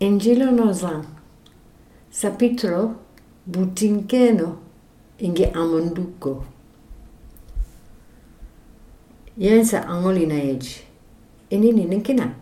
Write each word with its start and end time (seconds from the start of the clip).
Injilo 0.00 0.50
nozan. 0.50 1.04
Sapitro 2.10 2.94
butinkeno 3.46 4.56
inge 5.18 5.52
amonduko. 5.52 6.44
Yensa 9.36 9.84
angolina 9.88 10.34
eji. 10.34 10.80
Inini 11.50 11.84
ninkina. 11.84 12.32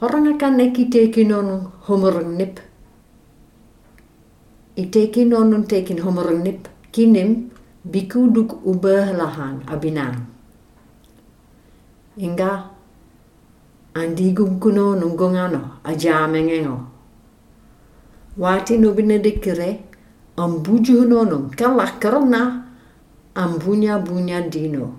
Horanga 0.00 0.38
kan 0.38 0.56
neki 0.56 0.90
teki 0.90 1.24
nonu 1.24 1.72
homorang 1.88 2.36
nip. 2.36 2.60
I 4.76 4.84
teki 4.86 5.24
nonu 5.24 5.64
tekin 5.64 5.98
homorang 6.04 6.42
nip. 6.44 6.68
Kinim 6.92 7.48
bikuduk 7.84 8.60
ubah 8.66 9.16
lahan 9.16 9.64
abinang. 9.66 10.26
Inga 12.18 12.71
andigum 13.94 14.58
kuno 14.58 14.96
nungongano 14.96 15.80
ajamengengo. 15.84 16.80
Wati 18.38 18.78
no 18.78 18.92
benedikere 18.92 19.80
ambuju 20.36 21.04
nono 21.04 21.50
kalak 21.56 22.00
karena 22.00 22.64
ambunya 23.34 23.98
bunya 23.98 24.40
dino. 24.40 24.98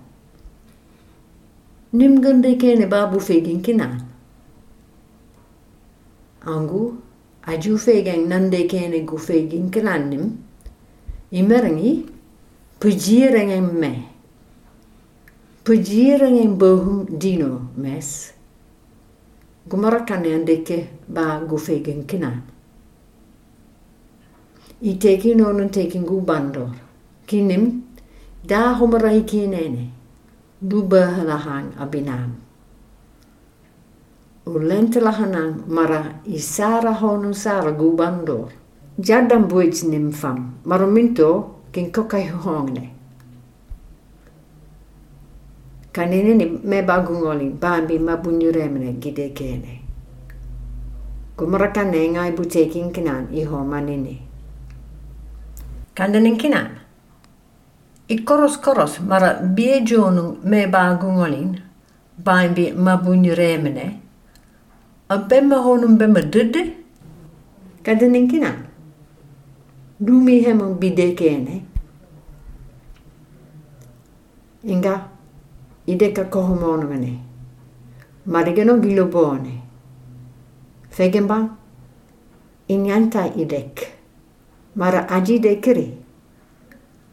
Nim 1.94 2.22
kene 2.22 2.86
babu 2.90 3.20
fegin 3.20 3.62
kinan. 3.62 4.02
Angu 6.46 6.98
aju 7.46 7.78
fegen 7.78 8.28
nande 8.30 8.68
kene 8.68 9.06
gu 9.06 9.18
fegin 9.18 9.70
kinan 9.72 10.10
nim. 10.10 10.38
Imerangi 11.32 12.06
pujirengen 12.80 13.80
me. 13.80 14.10
Pujirengen 15.64 16.58
bohum 16.58 17.06
dino 17.20 17.70
mes. 17.78 18.33
Gumarakan 19.70 20.28
andeke 20.28 20.88
ba 21.08 21.40
fegin 21.58 22.04
kinan. 22.06 22.44
I 24.84 25.00
teki 25.00 25.36
nonun 25.36 25.72
tekin 25.72 26.04
gu 26.06 26.22
bandor. 26.22 26.76
Kinim 27.26 27.82
da 28.46 28.76
homarai 28.76 29.24
kinene. 29.24 29.90
Duba 30.62 31.24
lahan 31.24 31.72
abinam. 31.80 32.36
Ulente 34.46 35.00
lahanan 35.00 35.64
mara 35.68 36.20
isara 36.28 36.92
honu 36.92 37.34
sara 37.34 37.72
gu 37.72 37.96
bandor. 37.96 38.52
Jadam 39.00 39.48
buits 39.48 39.84
nim 39.84 40.12
fam. 40.12 40.60
Marominto 40.66 41.62
kin 41.72 41.90
kokai 41.92 42.28
hongne. 42.28 42.93
Kanini 45.94 46.34
ni 46.34 46.46
me 46.46 46.82
bagungoli 46.82 47.50
bambi 47.50 48.00
mabunyuremne 48.00 49.00
gide 49.00 49.30
kene. 49.30 49.82
Kumarakan 51.38 51.94
ngai 51.94 52.32
bu 52.34 52.44
tekin 52.50 52.92
kinan 52.92 53.30
iho 53.30 53.64
manini. 53.64 54.18
Kandanin 55.94 56.38
kinan. 56.38 56.82
I 58.10 58.18
koros 58.26 59.00
mara 59.02 59.38
biejonung 59.38 60.44
me 60.44 60.66
bagungolin 60.66 61.62
bambi 62.18 62.74
mabunyuremne. 62.74 64.00
A 65.10 65.18
bemma 65.18 65.58
honum 65.62 65.98
bemma 65.98 66.22
dudde. 66.22 66.74
Kandanin 67.84 68.28
kinan. 68.28 68.66
Dumi 70.02 70.42
bide 70.80 71.14
kene. 71.16 71.66
Inga 74.64 75.13
ideka 75.86 76.24
kohomonongane. 76.26 77.20
Marigeno 78.26 78.78
gilobone. 78.80 79.62
Fegenbang 80.90 81.50
inyanta 82.68 83.28
idek. 83.36 83.92
Mara 84.76 85.10
aji 85.10 85.40
dekiri. 85.40 85.98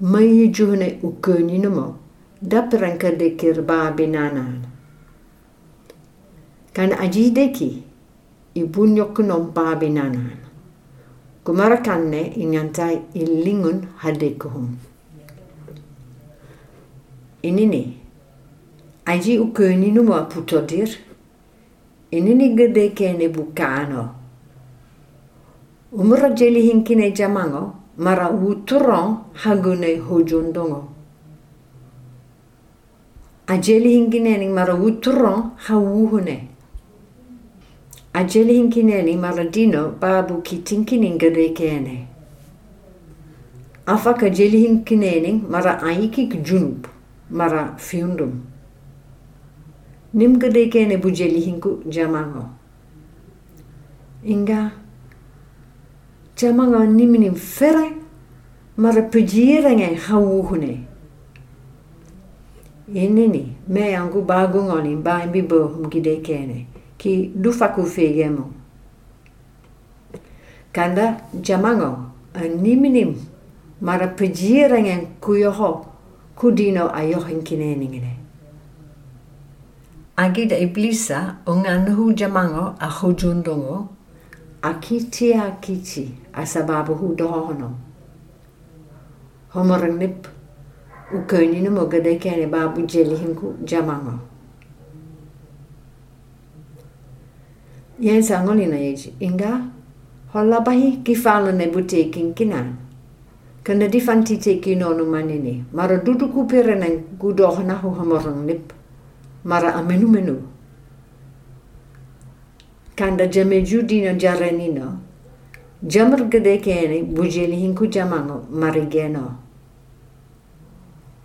Mai 0.01 0.49
juhne 0.49 0.99
ukuni 1.03 1.59
numo. 1.59 1.97
Daperanka 2.43 3.11
dekir 3.11 3.63
ba 3.63 3.91
binanan. 3.91 4.65
Kan 6.73 6.93
aji 6.93 7.31
deki. 7.31 7.83
Ibunyo 8.55 9.13
kunom 9.15 9.53
ba 9.53 9.77
binanan. 9.77 10.39
Kumarakanne 11.45 12.33
inyantai 12.37 13.03
ilingun 13.15 13.87
hadekuhum. 13.99 14.79
Inini. 17.43 18.00
aji 19.11 19.39
uköninomo 19.39 20.17
putodir. 20.31 20.89
Inini 22.11 22.49
gede 22.57 22.89
kene 22.95 23.29
bukano 23.29 24.03
umro 25.93 26.29
jeli 26.39 26.63
hinkine 26.63 27.11
jamango 27.11 27.75
mara 27.99 28.29
wuturon 28.31 29.17
hagune 29.33 29.97
hojondongo. 29.97 30.89
A 33.47 33.57
jeli 33.59 33.91
hinkineni 33.95 34.49
mara 34.49 34.75
wuturon 34.75 35.51
ha 35.57 35.77
wuhune 35.79 36.49
a 38.13 38.25
jeli 38.25 38.55
hinkineni 38.55 39.17
mara 39.17 39.45
dino 39.45 39.91
babu 40.01 40.43
kitinkinin 40.43 41.19
gede 41.19 41.49
kene. 41.55 42.07
Afaka 43.87 44.31
jeli 44.31 44.59
hinkineni 44.67 45.43
mara 45.49 45.83
ayikik 45.83 46.43
junub 46.43 46.87
mara 47.31 47.75
fiundum. 47.77 48.33
Nim 50.15 50.39
gede 50.39 50.71
kene 50.71 51.03
bu 51.03 51.11
jeli 51.11 51.41
hinku 51.41 51.83
jamango. 51.89 52.45
Inga 54.25 54.73
jamanga 56.37 56.85
niminin 56.87 57.35
fere 57.35 57.93
mara 58.77 59.03
pejirengen 59.03 59.95
hawuhune. 59.95 60.87
Inini 62.95 63.53
me 63.69 63.97
angu 63.97 64.23
bagungoni 64.23 64.97
ba 64.97 65.23
imbi 65.25 65.43
bohum 65.43 65.89
kene 65.91 66.67
ki 66.99 67.33
dufaku 67.35 67.87
fegemo. 67.87 68.51
Kanda 70.73 71.21
jamango 71.41 71.99
niminim 72.35 73.15
mara 73.81 74.09
pejirengen 74.09 75.07
kuyoho 75.21 75.87
kudino 76.37 76.91
ayohin 76.93 77.43
kineningine. 77.43 78.20
Agida 80.21 80.59
iblisa 80.59 81.37
unganuhu 81.47 82.13
jamango 82.13 82.75
a 82.79 82.89
hujundongo 82.91 83.89
akiti 84.63 85.35
akiti 85.35 86.15
asababu 86.33 86.95
hu 86.95 87.15
dohono. 87.15 87.71
Homarang 89.55 89.97
nip 89.99 90.27
ukoni 91.17 91.61
no 91.63 91.71
mogade 91.71 92.19
kene 92.21 92.47
babu 92.47 92.83
jeli 92.83 93.17
hinku 93.17 93.55
jamango. 93.65 94.13
Yen 98.01 98.23
sangoli 98.23 98.67
na 98.67 98.77
yeji 98.77 99.15
inga 99.21 99.61
hola 100.33 100.61
bahi 100.61 101.01
kifalo 101.03 101.53
ne 101.53 101.67
butekin 101.67 102.35
kinan. 102.35 102.77
Kana 103.65 103.89
teki 103.89 104.77
nonu 104.77 105.07
manini. 105.07 105.65
Mara 105.73 105.97
dudu 105.97 106.29
kupere 106.29 106.75
nang 106.75 107.01
gudohna 107.19 107.75
hu 107.81 107.89
homarang 107.89 108.45
nip. 108.45 108.80
Mara 109.45 109.75
amenu 109.75 110.09
menu. 110.09 110.43
Kanda 112.97 113.27
jame 113.27 113.63
judino 113.63 114.13
jarenino. 114.19 114.99
Jamar 115.83 116.29
gede 116.29 116.59
kene 116.61 117.03
bujeli 117.03 117.57
hinku 117.57 117.87
jamango 117.87 118.47
marigeno. 118.51 119.39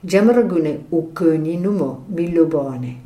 Gune 0.03 0.86
ukoni 0.92 1.58
numo 1.58 2.06
bilobone. 2.08 3.02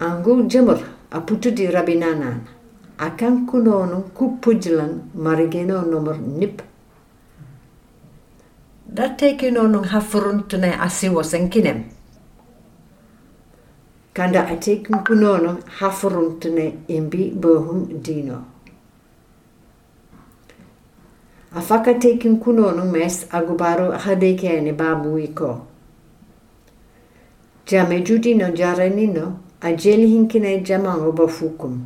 Angu 0.00 0.48
jamar 0.48 0.78
aputu 1.10 1.50
di 1.50 1.66
rabinanan. 1.66 2.40
Akan 2.98 3.46
kunono 3.46 4.00
kupujlan 4.14 5.10
marigeno 5.14 5.82
nomor 5.82 6.18
nip. 6.18 6.62
Dateke 8.86 9.50
nonong 9.50 9.84
hafuruntune 9.84 10.72
asiwasen 10.80 11.48
kinem. 11.50 11.84
Kanda 14.14 14.46
atekin 14.48 14.98
kunono 15.06 15.58
hafuruntune 15.78 16.74
imbi 16.88 17.30
bohum 17.30 18.02
dino. 18.02 18.44
Afaka 21.56 21.94
tekin 21.94 22.38
kunono 22.38 22.84
mes 22.84 23.26
agubaro 23.30 23.90
hadekene 23.92 24.72
babu 24.72 25.18
iko. 25.18 25.66
Jame 27.66 28.00
judino 28.00 28.50
jarenino 28.50 29.38
ajeli 29.60 30.06
hinkine 30.06 30.60
jamango 30.60 31.12
bafukum. 31.12 31.80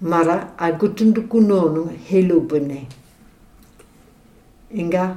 Mara 0.00 0.58
agutundukunono 0.58 1.90
helubune. 2.08 2.86
Inga 4.74 5.16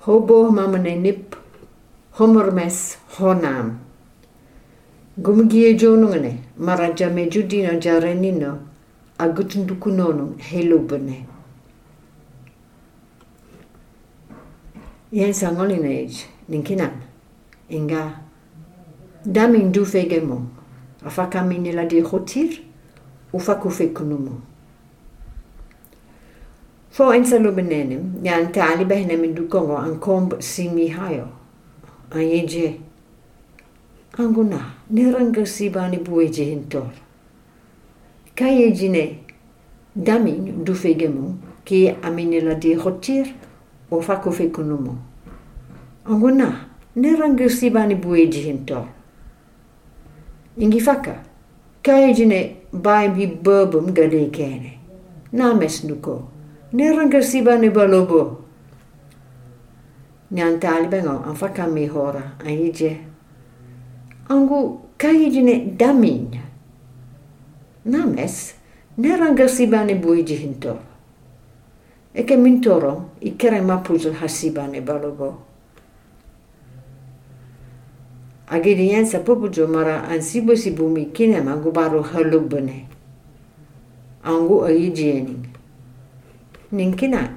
hobo 0.00 0.50
mamane 0.50 0.96
nip 0.96 1.34
homormes 2.12 2.98
honam. 3.18 3.87
gomgiye 5.18 5.74
jonugene 5.74 6.38
mara 6.58 6.90
jameju 6.90 7.42
dino 7.42 7.78
jarenino 7.80 8.58
agutu 9.18 9.64
dukunonu 9.64 10.34
helubene 10.38 11.26
yen 15.12 15.32
sangolinaj 15.32 16.12
ninkinan 16.48 16.92
inga 17.68 18.20
damin 19.26 19.72
du 19.72 19.84
fegemo 19.86 20.46
afaka 21.04 21.42
minela 21.42 21.84
di 21.84 22.00
hotir 22.00 22.60
ufaku 23.32 23.70
fekunumu 23.70 24.40
fo 26.90 27.14
ensalubenenem 27.14 28.02
yan 28.22 28.52
taali 28.52 28.84
behnemi 28.84 29.28
du 29.28 29.48
kongo 29.48 29.76
an 29.76 29.98
komb 30.00 30.40
simi 30.40 30.88
hayo. 30.88 31.28
An 32.10 32.20
yeje 32.20 32.80
Ayeje 34.18 34.28
anguna 34.28 34.60
neranga 34.90 35.46
sibani 35.46 35.98
bueje 35.98 36.44
hintor. 36.44 36.90
Kaya 38.34 38.70
jine 38.70 39.18
damin 39.94 40.64
du 40.64 40.74
fegemo 40.74 41.36
ki 41.64 41.94
amini 42.02 42.40
la 42.40 42.54
di 42.54 42.74
khotir 42.74 43.26
ufakufe 43.90 44.50
kunumo. 44.52 44.98
Anguna 46.04 46.66
neranga 46.96 47.48
sibani 47.48 47.94
bueje 47.94 48.40
hintor. 48.40 48.88
Ingi 50.58 50.80
faka 50.80 51.22
kaya 51.82 52.12
jine 52.12 52.56
bai 52.72 53.08
bi 53.08 53.26
burbum 53.26 53.94
gade 53.94 54.30
kene. 54.32 54.78
Names 55.32 55.84
nuko. 55.84 56.28
Neranga 56.72 57.22
sibani 57.22 57.70
balobo. 57.70 58.44
Nyan 60.32 60.58
talibengo 60.60 61.24
an 61.24 61.36
fakami 61.36 61.88
hora 61.88 62.32
an 62.40 62.46
ije. 62.48 63.07
Angu 64.28 64.80
kaya 64.98 65.30
jine 65.30 65.76
damin. 65.76 66.40
Names 67.84 68.54
neranga 68.98 69.48
sibani 69.48 69.94
buiji 69.94 70.36
hintor. 70.36 70.76
Eke 72.14 72.36
mintoro 72.36 73.10
ikere 73.20 73.60
mapuzul 73.60 74.12
hasibani 74.12 74.80
balobo. 74.80 75.38
Agirian 78.48 79.06
sa 79.06 79.18
pupujo 79.18 79.68
mara 79.68 80.08
an 80.08 80.20
sibo 80.20 80.56
sibumi 80.56 81.12
kine 81.12 81.40
mangu 81.40 81.72
baru 81.72 82.02
halubane. 82.02 82.88
Angu 84.24 84.64
ayi 84.64 84.90
jening. 84.90 85.46
Ninkina. 86.72 87.32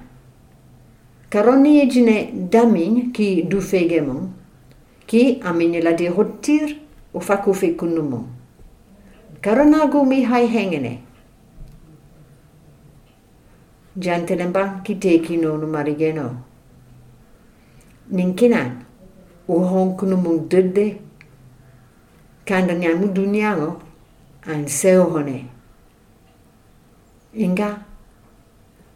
Karoni 1.29 1.88
jine 1.88 2.31
damin 2.49 3.13
ki 3.13 3.43
du 3.43 3.61
fegemon 3.61 4.33
ki 5.07 5.39
amini 5.43 5.81
la 5.81 5.91
di 5.91 6.07
hotir 7.13 7.19
u 7.19 7.19
faku 7.19 7.54
fe 7.54 7.75
kunumo. 7.75 8.28
Karonagu 9.42 10.06
mi 10.06 10.24
hai 10.24 10.48
hengene. 10.48 11.00
Jantelemba 13.98 14.81
ki 14.84 14.96
teki 14.96 15.38
no 15.38 15.58
no 15.58 15.68
marigeno. 15.68 16.36
Ninkinan 18.12 18.86
u 19.48 19.60
hong 19.60 19.98
kunumu 19.98 20.48
dede 20.48 20.98
kanda 22.46 22.74
nyamu 22.74 23.08
duniango 23.08 23.81
an 24.46 24.68
seo 24.68 25.04
hone. 25.04 25.46
Inga 27.34 27.86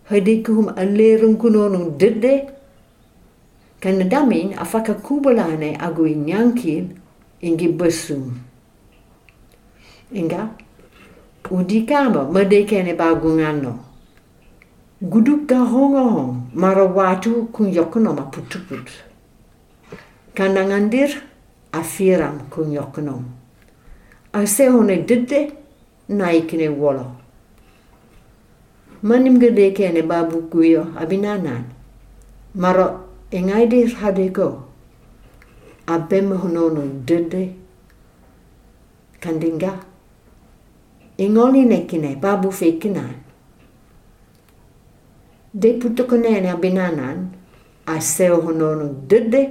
hadi 0.09 0.43
kuhum 0.43 0.69
alerung 0.77 1.37
kunonung 1.37 1.97
dede 1.97 2.47
kanda 3.79 4.03
damin 4.03 4.53
afaka 4.53 4.93
kubalane 4.93 5.77
agu 5.79 6.05
inyankil 6.05 7.04
ingi 7.45 7.67
besum. 7.67 8.33
Inga 10.13 10.49
udi 11.51 11.85
kama 11.85 12.23
madekene 12.33 12.93
bagungano. 12.93 13.79
Guduk 15.01 15.47
ga 15.47 15.59
hongo 15.59 16.03
hong 16.09 16.33
mara 16.53 16.85
watu 16.85 17.45
kun 17.53 17.73
yokono 17.73 18.13
ma 18.13 18.23
putu 18.23 18.59
putu. 18.67 18.93
Kandangandir 20.33 21.21
afiram 21.71 22.39
kun 22.49 22.71
yokonom. 22.71 23.23
A 24.33 24.45
se 24.47 24.67
hone 24.67 25.05
dide 25.05 25.51
na 26.09 26.33
ikine 26.33 26.69
wolo. 26.69 27.05
Manim 29.03 29.39
gede 29.39 29.71
kene 29.73 30.01
babu 30.01 30.49
kuyo 30.49 30.87
abinanan. 30.97 31.63
Maro 32.55 33.05
engaidir 33.31 33.93
hadeko. 34.01 34.64
Abem 35.87 36.31
honono 36.31 36.81
dide. 37.05 37.55
Kandinga. 39.19 39.79
Ingoli 41.17 41.65
nekine 41.65 42.15
babu 42.15 42.51
fekinan. 42.51 43.13
De 45.53 45.73
putokonene 45.73 46.51
abinanan. 46.51 47.29
A 47.85 48.01
se 48.01 48.29
honono 48.29 48.89
dide. 49.07 49.49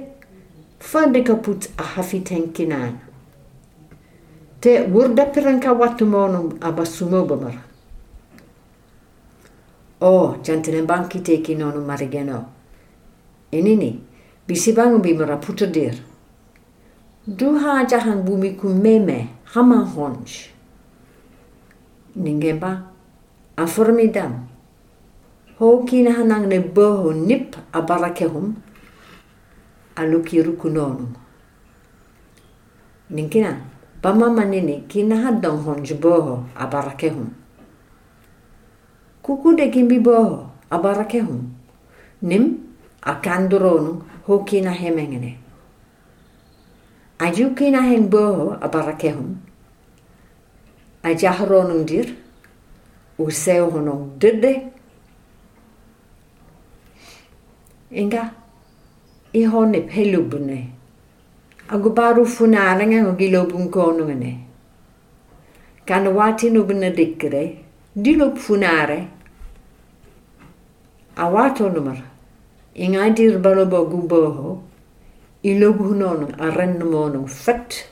Fande 0.79 1.23
kaput 1.23 1.69
a 1.77 1.83
hafi 1.83 2.19
tenkinan. 2.19 2.99
Te 4.59 4.87
wurda 4.87 5.25
piranka 5.25 5.73
watu 5.73 6.05
monum 6.05 6.57
abasumobamar. 6.61 7.55
Oh, 10.01 10.35
jantinen 10.43 10.85
banki 10.85 11.19
teki 11.19 11.55
nonu 11.55 11.85
marigeno. 11.85 12.45
Inini, 13.51 13.99
bisibangu 14.47 14.99
bimara 14.99 15.37
putodir. 15.37 15.95
Duha 17.25 17.81
jahan 17.89 18.21
bumi 18.21 18.53
kumeme 18.53 19.33
hama 19.49 19.81
honj. 19.81 20.53
Ningemba, 22.15 22.85
aformidam. 23.57 24.45
Ho 25.57 25.81
kina 25.89 26.13
hanang 26.13 26.45
ne 26.45 26.59
boho 26.59 27.09
nip 27.13 27.57
abarakehum 27.73 28.53
aluki 29.95 30.43
rukunonum. 30.43 31.17
Ninkina, 33.09 33.57
bama 34.01 34.29
manini 34.29 34.85
kina 34.87 35.15
hadong 35.17 35.65
honj 35.65 35.97
boho. 35.97 36.45
Kuku 39.23 39.55
de 39.57 39.71
kimbi 39.71 39.97
boho 39.97 40.45
abarakehum. 40.69 41.41
Nim 42.21 42.57
akanduronu 43.01 44.03
ho 44.27 44.39
kina 44.45 44.69
hemengene. 44.69 45.44
a 47.19 47.31
jukina 47.31 47.81
hen 47.81 48.09
boho 48.09 48.57
a 48.61 48.67
barakehum. 48.69 49.35
A 51.03 51.09
jahronum 51.15 51.85
dir 51.85 52.15
u 53.17 53.25
sewhonum 53.31 54.19
didde 54.19 54.53
inga 57.91 58.23
i 59.33 59.43
honip 59.51 59.89
helubune 59.97 60.59
agu 61.69 61.89
baru 61.99 62.25
funarenge 62.35 62.99
ho 63.05 63.11
gilobun 63.19 63.69
konungene 63.75 64.31
kan 65.85 66.07
watinubne 66.17 66.89
dikkere 66.97 67.43
dilop 68.03 68.37
funare 68.45 68.99
a 71.15 71.29
watonumar 71.35 71.99
inga 72.75 73.09
dir 73.17 73.39
balobo 73.39 73.85
guboho 73.91 74.61
ilob 75.45 75.77
hunonung 75.77 76.33
aren 76.41 76.79
numonung 76.79 77.29
fet. 77.29 77.85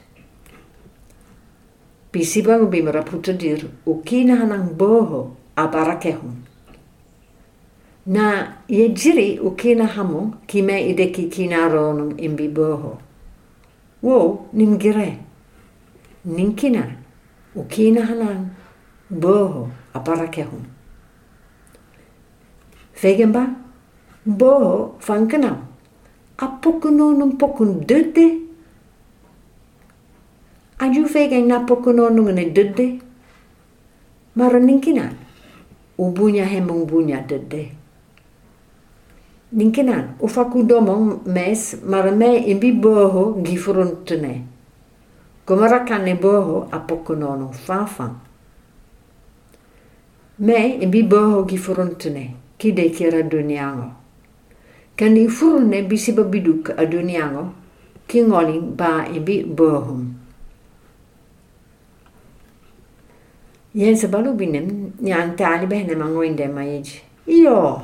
Bisibang 2.12 2.70
bimara 2.70 3.04
dir, 3.38 3.70
ukina 3.86 4.36
hanang 4.42 4.74
boho 4.78 5.36
abarakehum. 5.56 6.34
Na 8.06 8.58
ye 8.68 8.90
jiri 8.90 9.40
u 9.40 9.56
kina 9.56 9.86
hamu 9.86 10.34
ki 10.48 10.62
me 10.62 10.94
ideki 10.94 11.30
kina 11.32 11.70
ronum 11.70 12.18
imbi 12.18 12.50
boho. 12.50 12.98
Wo 14.02 14.50
nim 14.54 14.78
gire. 14.78 15.20
Ninkina 16.26 16.84
u 17.56 17.64
kina 17.64 18.02
hanan 18.02 18.56
boho 19.10 19.70
aparakehum. 19.94 20.66
Fegenba 22.94 23.56
boho 24.26 24.96
fankanam. 25.00 25.73
Apokunonum 26.38 27.38
pokun 27.38 27.86
dede. 27.88 28.42
Aju 30.80 31.06
fegen 31.08 31.48
na 31.48 31.66
pokunonum 31.66 32.32
ne. 32.34 33.00
Mara 34.36 34.60
ninkina. 34.60 35.14
Ubunya 35.98 36.46
hemung 36.46 36.88
bunya 36.88 37.22
dede. 37.22 37.84
Ninkenan, 39.54 40.18
ufaku 40.20 40.66
domong 40.66 41.22
mes 41.30 41.78
marame 41.86 42.42
imbi 42.50 42.72
boho 42.74 43.38
gifruntene. 43.46 44.42
Gomarakane 45.46 46.16
boho 46.18 46.68
apokonono 46.72 47.54
fafan. 47.54 48.18
Me 50.40 50.82
imbi 50.82 51.04
boho 51.04 51.46
gifruntene, 51.46 52.34
kide 52.58 52.90
kira 52.90 53.22
duniango. 53.22 54.03
Kani 54.96 55.28
furune 55.28 55.82
bisi 55.90 56.12
babiduk 56.12 56.70
a 56.78 56.86
duniango, 56.86 57.54
kingolin 58.08 58.76
ba 58.78 59.06
imbi 59.10 59.44
bohum. 59.44 60.14
Yen 63.74 63.96
sabalu 63.96 64.38
binem 64.38 64.94
ni 65.02 65.12
antali 65.12 65.66
behne 65.66 65.96
mangoinde 65.96 66.48
maiji. 66.48 67.02
Io. 67.28 67.82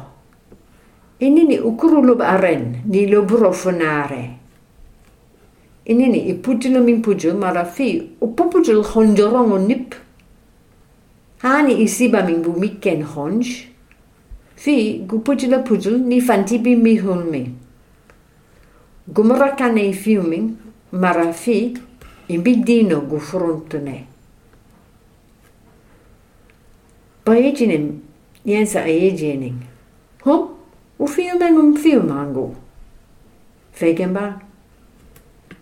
Ini 1.19 1.43
ni 1.47 1.59
ukurulub 1.59 2.21
aren 2.21 2.81
ni 2.85 3.07
lobrofonare. 3.07 4.37
Ini 5.85 6.07
ni 6.07 6.19
ipujulu 6.29 6.83
min 6.83 7.01
puju 7.01 7.33
marafi 7.33 8.11
upupujul 8.21 8.83
honjorongo 8.83 9.57
nip. 9.57 9.95
Hani 11.41 11.81
isiba 11.81 12.21
min 12.21 12.43
bumiken 12.43 13.01
honj. 13.03 13.68
fi 14.59 14.99
gupujila 15.07 15.59
pujul 15.59 15.97
ni 15.99 16.21
fantibi 16.21 16.75
mi 16.75 16.97
hulmi. 16.97 17.55
Gumura 19.07 19.55
kane 19.55 19.93
fiumi 19.93 20.53
mara 20.91 21.33
fi 21.33 21.77
imbidino 22.27 23.01
gufuruntune. 23.01 24.05
Paejinim 27.23 27.99
jensa 28.45 28.83
aejining. 28.83 29.55
Hum, 30.23 30.49
u 30.99 31.07
fiumengum 31.07 31.77
fiumangu. 31.77 32.55
Fegenba. 33.71 34.41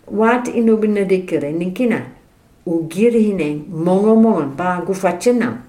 Wat 0.06 0.48
inubinadikere 0.48 1.52
ninkina. 1.52 2.02
U 2.66 2.82
girhinen 2.88 3.64
mongo 3.70 4.16
mongon 4.16 4.56
ba 4.56 4.82
gufacenam. 4.86 5.67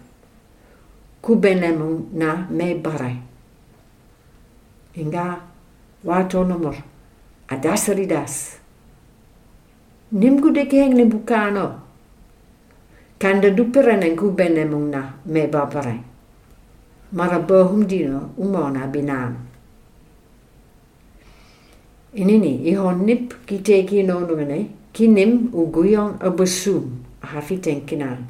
Kubenemung 1.22 2.10
na 2.14 2.48
me 2.50 2.76
bare. 2.76 3.12
Inga 4.96 5.42
wato 6.04 6.44
nomor. 6.44 6.76
Adasaridas. 7.48 8.60
Nimgu 10.12 10.50
dekeng 10.50 10.96
ni 10.96 11.06
bukano. 11.06 11.82
Kanda 13.20 13.52
duperenen 13.52 14.16
kubenemung 14.16 14.90
na 14.90 15.14
me 15.26 15.48
babare. 15.48 16.00
Mara 17.12 17.40
bohum 17.40 17.86
dino 17.86 18.32
umona 18.38 18.88
binam. 18.88 19.36
Inini 22.16 22.64
ihon 22.70 23.06
nip 23.06 23.46
ki 23.46 23.60
teki 23.60 24.04
nonungane 24.04 24.70
ki 24.94 25.08
nim 25.08 25.52
u 25.54 25.70
guyon 25.70 26.18
a 26.22 26.30
besum 26.32 27.04
a 27.22 27.28
hafi 27.28 27.58
tenkinan 27.58 28.26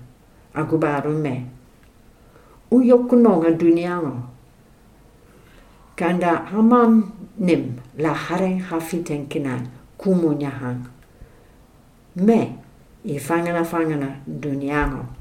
a 0.55 0.63
gubaru 0.63 1.13
me. 1.15 1.58
U 2.71 2.81
duniano. 3.51 4.23
Kanda 5.95 6.45
hamam 6.51 7.11
nim 7.37 7.75
la 7.97 8.13
hareng 8.13 8.59
hafi 8.61 9.03
tenkinan 9.03 9.67
kumunyahan. 9.97 10.85
Me 12.15 12.55
i 13.03 13.19
fangana 13.19 13.63
fangana 13.63 14.21
duniango. 14.27 15.18